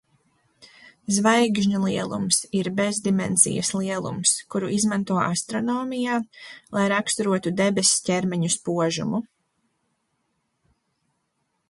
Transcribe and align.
Zvaigžņlielums 1.17 2.39
ir 2.59 2.69
bezdimensijas 2.79 3.69
lielums, 3.81 4.31
kuru 4.55 4.71
izmanto 4.77 5.19
astronomijā, 5.27 6.17
lai 6.77 6.87
raksturotu 6.95 7.55
debess 7.63 7.93
ķermeņu 8.09 8.53
spožumu. 8.55 9.21